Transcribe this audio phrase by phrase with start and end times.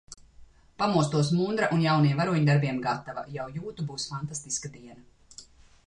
[0.81, 3.27] Pamostos mundra un jauniem varoņdarbiem gatava!
[3.37, 5.03] Jau jūtu būs fantastiska diena!